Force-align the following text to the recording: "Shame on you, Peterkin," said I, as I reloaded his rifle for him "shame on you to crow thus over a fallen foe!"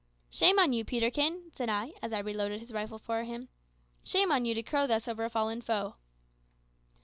"Shame 0.31 0.57
on 0.57 0.73
you, 0.73 0.83
Peterkin," 0.83 1.51
said 1.53 1.69
I, 1.69 1.93
as 2.01 2.11
I 2.11 2.17
reloaded 2.17 2.59
his 2.59 2.71
rifle 2.73 2.97
for 2.97 3.23
him 3.23 3.49
"shame 4.03 4.31
on 4.31 4.45
you 4.45 4.55
to 4.55 4.63
crow 4.63 4.87
thus 4.87 5.07
over 5.07 5.25
a 5.25 5.29
fallen 5.29 5.61
foe!" 5.61 5.93